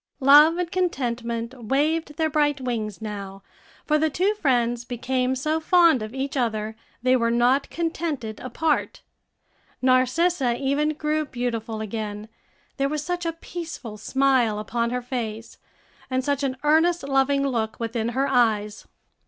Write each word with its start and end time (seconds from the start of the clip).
Love 0.19 0.57
and 0.57 0.71
Contentment 0.71 1.53
waved 1.65 2.15
their 2.17 2.27
bright 2.27 2.59
wings 2.59 3.03
now; 3.03 3.43
for 3.85 3.99
the 3.99 4.09
two 4.09 4.33
friends 4.33 4.83
became 4.83 5.35
so 5.35 5.59
fond 5.59 6.01
of 6.01 6.11
each 6.11 6.35
other 6.35 6.75
they 7.03 7.15
were 7.15 7.29
not 7.29 7.69
contented 7.69 8.39
apart. 8.39 9.03
Narcissa 9.79 10.57
even 10.57 10.95
grew 10.95 11.23
beautiful 11.25 11.81
again, 11.81 12.29
there 12.77 12.89
was 12.89 13.05
such 13.05 13.27
a 13.27 13.31
peaceful 13.33 13.95
smile 13.95 14.57
upon 14.57 14.89
her 14.89 15.03
face, 15.03 15.59
and 16.09 16.25
such 16.25 16.41
an 16.41 16.57
earnest, 16.63 17.03
loving 17.03 17.45
look 17.45 17.79
within 17.79 18.09
her 18.09 18.25
eyes. 18.27 18.87